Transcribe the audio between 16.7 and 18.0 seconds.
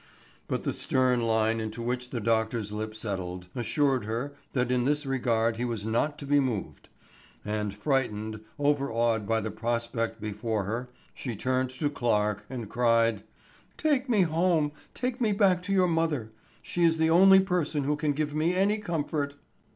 is the only person who